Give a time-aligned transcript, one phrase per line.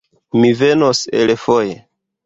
[0.39, 1.65] Mi venos elfoj